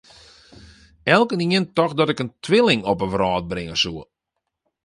Elkenien 1.03 1.73
tocht 1.73 1.97
dat 1.97 2.09
ik 2.09 2.19
in 2.23 2.35
twilling 2.45 2.81
op 2.91 2.97
'e 3.01 3.07
wrâld 3.13 3.45
bringe 3.51 3.77
soe. 3.83 4.03